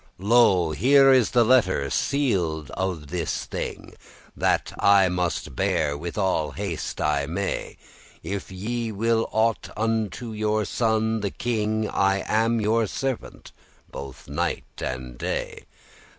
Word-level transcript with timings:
"Lo, 0.17 0.71
here 0.71 1.15
the 1.25 1.43
letter 1.45 1.87
sealed 1.91 2.71
of 2.71 3.09
this 3.09 3.45
thing, 3.45 3.93
That 4.35 4.73
I 4.79 5.09
must 5.09 5.55
bear 5.55 5.95
with 5.95 6.17
all 6.17 6.47
the 6.53 6.57
haste 6.57 6.99
I 6.99 7.27
may: 7.27 7.77
If 8.23 8.51
ye 8.51 8.91
will 8.91 9.29
aught 9.31 9.69
unto 9.77 10.31
your 10.33 10.65
son 10.65 11.19
the 11.19 11.29
king, 11.29 11.87
I 11.87 12.23
am 12.25 12.59
your 12.59 12.87
servant 12.87 13.51
both 13.91 14.25
by 14.25 14.33
night 14.33 14.63
and 14.81 15.19
day." 15.19 15.65